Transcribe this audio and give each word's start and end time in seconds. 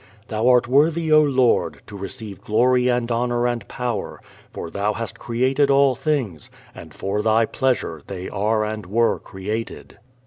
"Thou 0.29 0.47
art 0.47 0.67
worthy, 0.67 1.11
O 1.11 1.21
Lord, 1.21 1.83
to 1.85 1.95
receive 1.95 2.41
glory 2.41 2.87
and 2.87 3.11
honour 3.11 3.45
and 3.47 3.67
power: 3.67 4.19
for 4.49 4.71
thou 4.71 4.93
hast 4.93 5.19
created 5.19 5.69
all 5.69 5.93
things, 5.93 6.49
and 6.73 6.91
for 6.91 7.21
thy 7.21 7.45
pleasure 7.45 8.01
they 8.07 8.27
are 8.27 8.65
and 8.65 8.87
were 8.87 9.19
created." 9.19 9.99